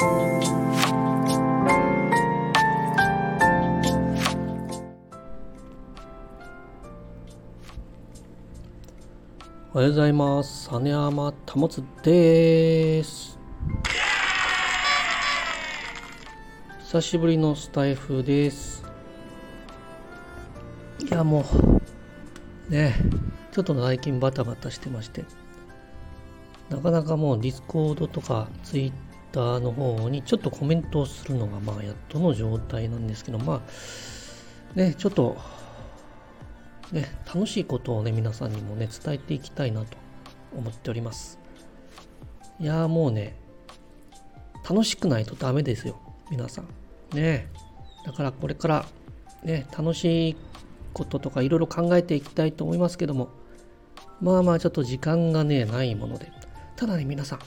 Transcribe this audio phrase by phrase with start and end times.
[0.00, 0.04] お
[9.78, 10.70] はようございます。
[10.70, 11.10] 実山
[11.48, 11.68] 保
[12.04, 13.36] です。
[16.78, 18.84] 久しぶりのスタイフです。
[21.00, 21.44] いやも
[22.68, 22.94] うね
[23.50, 25.24] ちょっと最近バタバタしてまして。
[26.68, 28.92] なかなかもうディスコードとかツイッ
[29.32, 33.60] ターの方にちょっとコメントをするのがまあやっとの状態なんですけどまあ
[34.74, 35.36] ねちょっと
[36.92, 39.96] ね、楽しいことをね、皆さんにもね、伝えていきたいなと
[40.56, 41.38] 思っております。
[42.58, 43.36] いやーもうね、
[44.68, 46.68] 楽しくないとダメですよ、皆さん。
[47.14, 47.48] ね
[48.04, 48.86] だからこれから、
[49.42, 50.36] ね、楽しい
[50.92, 53.28] こととかいろいろ考えていきたいと思いますけども、
[54.20, 56.32] まあまあちょっと時間がね、ないもので。
[56.76, 57.40] ただね、皆さん、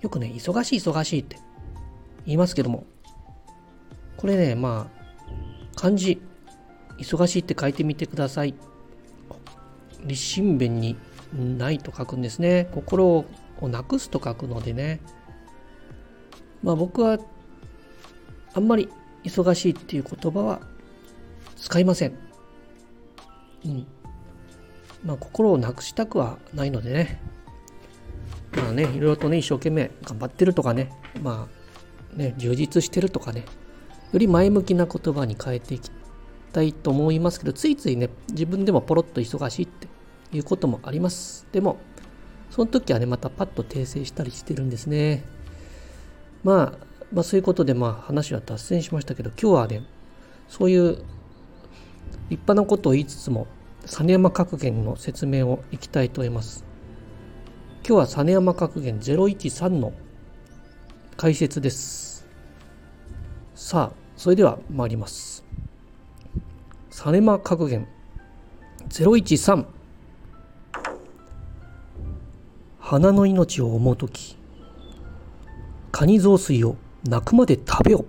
[0.00, 1.38] よくね、忙しい忙しいって
[2.26, 2.84] 言いますけども、
[4.16, 6.20] これね、まあ、漢字、
[6.98, 8.54] 忙しいって書いてみてください。
[10.04, 10.96] 立身弁に
[11.32, 12.68] ないと書くんですね。
[12.72, 13.26] 心を
[13.68, 15.00] なくすと書くのでね。
[16.62, 17.18] まあ僕は
[18.54, 18.88] あんまり
[19.24, 20.60] 忙しいっていう言葉は
[21.56, 22.14] 使いません。
[23.64, 23.86] うん。
[25.04, 27.20] まあ心をなくしたくはないのでね。
[28.56, 30.90] まあね、いろいろとね、一生懸命頑張ってるとかね、
[31.22, 31.48] ま
[32.14, 33.44] あね、充実してるとかね、
[34.12, 35.90] より前向きな言葉に変えていき
[36.52, 39.88] たいと思いますけど、ついついね、自分でもポロッと忙しいって
[40.32, 41.46] いうこともあります。
[41.52, 41.78] でも、
[42.50, 45.24] その時はね、またパッと訂正したりしてるんですね。
[46.42, 49.82] まあ、まあ、そういうことで、まあ話は脱線しましたけど、今日はね、
[50.48, 51.04] そういう立
[52.30, 53.46] 派なことを言いつつも、
[53.86, 56.65] 実山格言の説明をいきたいと思います。
[57.88, 59.92] 今日は実山格言013の
[61.16, 62.26] 解説です。
[63.54, 65.44] さあ、それでは参ります。
[66.90, 67.86] サネマ格言
[68.88, 69.64] 013
[72.80, 74.36] 花の命を思う時
[75.92, 76.74] カニ雑炊を
[77.08, 78.04] 泣くまで食べよ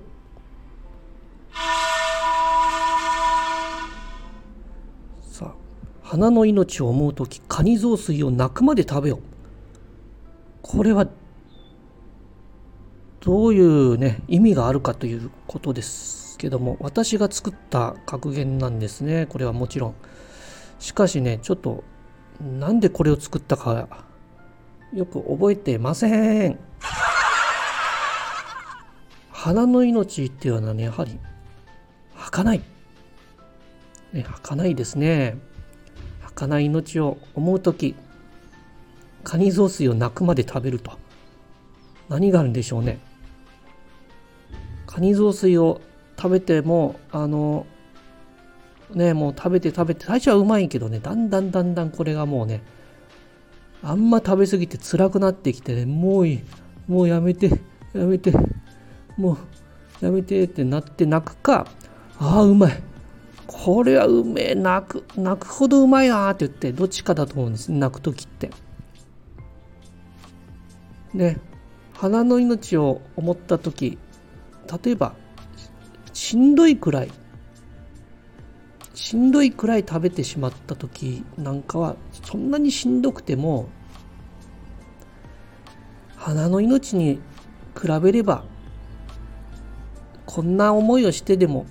[5.22, 5.56] さあ
[6.02, 9.20] 花の命を思う時カニ雑炊を泣くまで食べよ
[10.62, 11.08] これは
[13.22, 19.26] どういうね意味があるかということですけども私が作った格言なんですね。
[19.28, 19.96] これはもちろん。
[20.80, 21.84] しかしねちょっと
[22.42, 24.06] なんでこれを作ったか
[24.94, 26.60] よく覚えてません。
[29.32, 31.20] 花の命っていうのはねやはり
[32.16, 32.62] 儚い、
[34.14, 35.38] ね、儚いですね。
[36.22, 37.96] 儚い命を思う時
[39.28, 40.94] カニ雑炊を泣くまで食べると。
[42.08, 42.98] 何があるんでしょうね。
[44.86, 45.82] カニ雑炊を
[46.16, 47.66] 食べてもあの
[48.94, 52.64] ねもう食べて食べて最初はうまいけどねだんだんだんだんこれがもうね
[53.84, 56.44] あんま食べ過ぎて辛くなってきてねもういい
[56.88, 57.50] もうやめて
[57.94, 58.32] やめて
[59.18, 59.38] も
[60.02, 61.68] うやめてってなって泣くか
[62.18, 62.82] ああうまい。
[63.46, 68.52] これはうめえ泣く泣くほどうまいなって言ってどっちかだと思うんです泣く時って。
[71.18, 71.38] ね
[71.94, 73.98] 花の命を思った時
[74.84, 75.16] 例えば
[76.14, 77.12] しんどいくらい
[78.94, 83.70] しんどいくらい食べてしまった時なんかはそんなにしんどくても
[86.16, 87.20] 花の命に
[87.80, 88.44] 比べれば
[90.26, 91.66] こんな思いをしてでも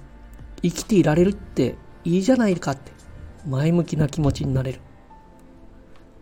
[0.63, 2.93] 生きていられるっていいじゃないかって
[3.47, 4.81] 前向きな気持ちになれる。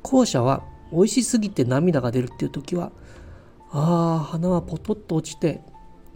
[0.03, 0.63] 後者は
[0.95, 2.93] 美味しすぎて涙が出るっていう時は
[3.71, 5.61] ああ花はポトッと落ちて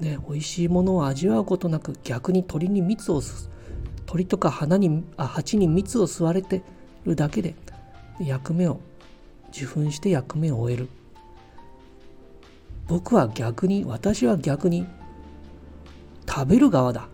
[0.01, 3.21] ね、美味しいものを味わうことなく逆に鳥に蜜を
[4.07, 6.63] 鳥とか花にあ蜂に蜜を吸われて
[7.05, 7.55] るだけで
[8.21, 8.81] 役目を
[9.51, 10.89] 受粉して役目を終える。
[12.87, 14.87] 僕は逆に私は逆に
[16.29, 17.09] 食べる側だ。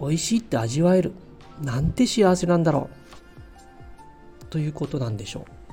[0.00, 1.12] 美味しいって味わえる。
[1.62, 2.90] なんて幸せなんだろ
[4.42, 4.44] う。
[4.46, 5.69] ということなんでしょう。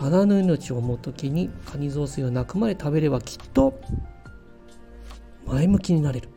[0.00, 3.78] 花の命を思う時にカニ雑炊を泣くまで食べればきっと
[5.44, 6.30] 前向きになれる。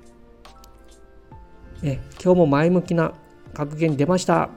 [1.81, 3.13] ね、今日も前向きな
[3.53, 4.49] 格言出ました。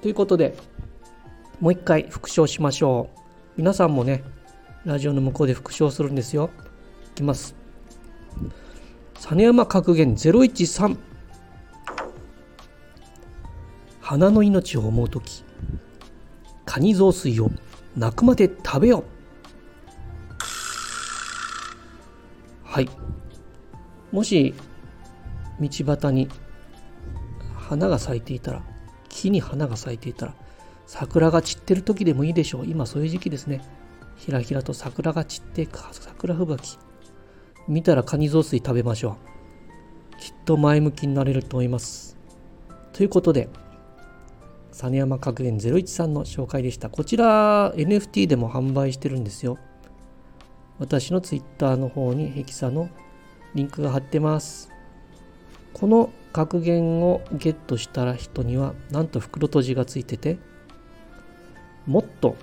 [0.00, 0.56] ということで、
[1.58, 3.20] もう一回復唱しましょう。
[3.56, 4.22] 皆さんもね、
[4.84, 6.50] ラジオの向こうで復唱するんですよ。
[7.08, 7.56] いきます。
[9.18, 10.96] 実山格言013
[14.00, 15.42] 花の命を思う時
[16.64, 17.50] カニ雑炊を
[17.96, 19.04] 泣くまで食べよ
[22.64, 22.88] はい。
[24.10, 24.54] もし
[25.60, 26.28] 道端に
[27.54, 28.62] 花が咲いていたら
[29.08, 30.34] 木に花が咲いていたら
[30.86, 32.66] 桜が散ってる時でもいいでしょう。
[32.66, 33.60] 今そういう時期ですね。
[34.16, 36.78] ひらひらと桜が散って桜吹雪。
[37.68, 39.16] 見たらカニ雑炊食べましょ
[40.16, 40.18] う。
[40.18, 42.16] きっと前向きになれると思います。
[42.92, 43.48] ということで
[44.90, 46.90] 実山格言013の紹介でした。
[46.90, 49.58] こちら NFT でも販売してるんですよ。
[50.78, 52.88] 私の Twitter の方にヘキサの
[53.54, 54.70] リンクが貼ってます。
[55.72, 60.38] この格言をゲットした人にはなんと袋閉じがついてて
[61.86, 62.36] もっと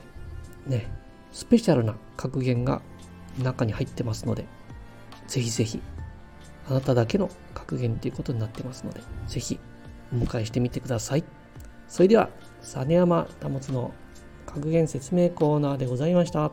[0.68, 0.88] ね
[1.32, 2.82] スペシャルな格言が
[3.42, 4.46] 中に入ってますので
[5.28, 5.82] ぜひぜひ
[6.68, 9.60] あなただけの格言ということになってますのでぜひ
[10.14, 11.39] お迎えしてみてください。
[11.90, 12.30] それでは
[12.62, 13.94] 実山保の
[14.46, 16.52] 格言説明コーナーでございました。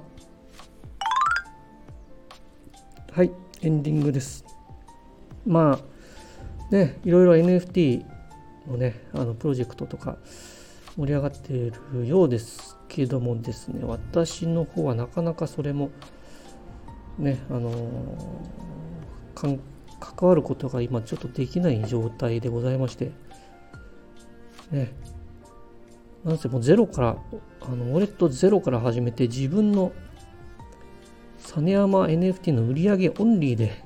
[3.13, 3.31] はい
[3.63, 4.45] エンディングです。
[5.47, 8.05] まあねいろいろ NFT
[8.67, 10.17] のねあのプロジェクトとか
[10.97, 15.91] 盛り上がっているようですけどもですね私の方はなかなかそれも
[17.19, 17.71] ねあの
[19.35, 19.61] 関
[20.29, 23.13] わることが今ちょっとできない状態でございまして
[24.71, 24.93] ね
[26.27, 27.17] なんせもうゼロから
[27.61, 29.93] あのウォレットゼロから始めて自分の
[31.39, 33.85] 実山 NFT の売り上げオンリーで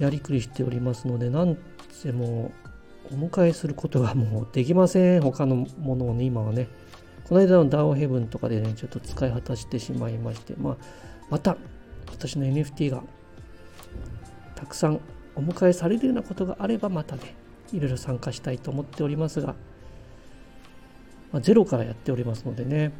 [0.00, 1.56] やりくりしておりますので、なん
[1.92, 2.52] せも
[3.10, 5.22] うお迎えすることがもうできません。
[5.22, 6.68] 他のものをね、今はね。
[7.28, 10.76] この間の DAO ヘブンとかでね、ちょっと使い果たしてしまいまして、まあ、
[11.30, 11.56] また
[12.10, 13.02] 私の NFT が
[14.54, 15.00] たくさん
[15.34, 17.36] お迎えされるようなことがあれば、またね、
[17.72, 19.54] いろいろ参加したいと思っておりますが、
[21.36, 22.92] まあ、ゼロからやっておりますのでね、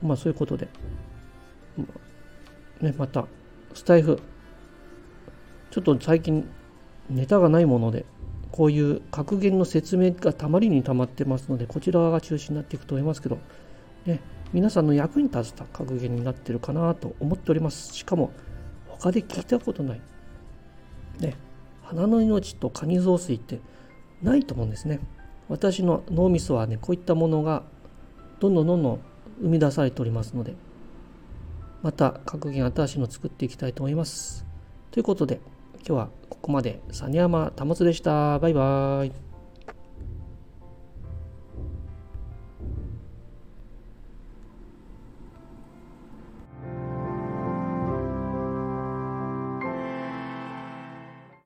[0.00, 0.66] まあそういうことで、
[2.80, 3.26] ね、また、
[3.74, 4.18] スタイフ、
[5.70, 6.48] ちょっと最近
[7.10, 8.06] ネタがないもので、
[8.50, 13.38] こういう格言の説明がたまりにたまってますので、こちらが中心になっていくと思いますけど、
[14.06, 14.20] ね、
[14.54, 17.92] 皆さんの役に立つた格言になってるかなと思っております。
[17.92, 18.32] しかも、
[18.88, 20.00] 他で聞いたことない。
[21.20, 21.36] ね、
[21.82, 23.60] 花の命とカニ雑炊って
[24.22, 24.98] ないと思うんですね。
[25.48, 27.62] 私の脳みそはね、こういったものが
[28.40, 29.00] どんどんどんどん
[29.40, 30.54] 生み出されておりますので、
[31.82, 34.46] また格言新しいのを作っていきたいと思います。
[34.90, 35.40] ということで、
[35.76, 36.80] 今日はここまで。
[36.92, 38.38] サニヤマタモツでした。
[38.38, 39.31] バイバーイ。